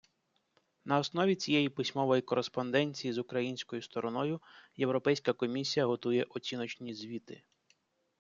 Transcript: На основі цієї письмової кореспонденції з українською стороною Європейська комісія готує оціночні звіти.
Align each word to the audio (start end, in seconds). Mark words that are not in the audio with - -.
На 0.85 0.97
основі 0.99 1.35
цієї 1.35 1.69
письмової 1.69 2.21
кореспонденції 2.21 3.13
з 3.13 3.17
українською 3.17 3.81
стороною 3.81 4.41
Європейська 4.75 5.33
комісія 5.33 5.85
готує 5.85 6.23
оціночні 6.29 6.93
звіти. 6.93 7.43